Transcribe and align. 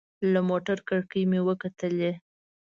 له 0.31 0.39
موټر 0.49 0.77
کړکۍ 0.87 1.23
مې 1.31 1.39
وکتلې. 1.47 2.11